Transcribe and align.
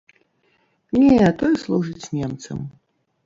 Не, 1.01 1.27
той 1.43 1.53
служыць 1.63 2.09
немцам. 2.21 2.57